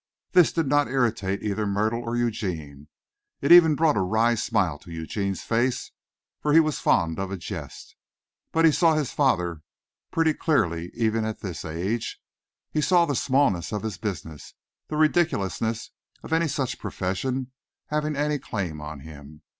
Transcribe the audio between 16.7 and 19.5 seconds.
profession having any claim on him.